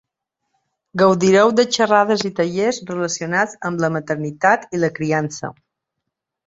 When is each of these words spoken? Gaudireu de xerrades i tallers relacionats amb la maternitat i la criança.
Gaudireu 1.01 1.51
de 1.59 1.65
xerrades 1.75 2.25
i 2.31 2.31
tallers 2.41 2.81
relacionats 2.93 3.57
amb 3.71 3.85
la 3.87 3.93
maternitat 3.99 4.69
i 4.79 4.85
la 4.87 4.93
criança. 5.01 5.55